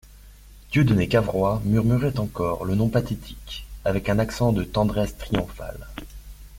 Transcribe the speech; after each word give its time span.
Dieudonné 0.71 1.07
Cavrois 1.07 1.61
murmurait 1.63 2.17
encore 2.17 2.65
le 2.65 2.73
nom 2.73 2.89
pathétique 2.89 3.67
avec 3.85 4.09
un 4.09 4.17
accent 4.17 4.51
de 4.51 4.63
tendresse 4.63 5.15
triomphale. 5.15 5.89